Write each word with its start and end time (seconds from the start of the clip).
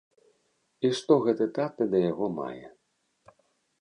І 0.87 0.91
што 0.99 1.17
гэты 1.27 1.47
тата 1.57 1.83
да 1.93 1.97
яго 2.11 2.33
мае. 2.39 2.67